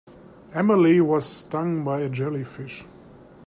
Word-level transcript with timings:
Emily 0.55 0.99
was 0.99 1.27
stung 1.29 1.83
by 1.83 1.99
a 1.99 2.09
jellyfish. 2.09 2.87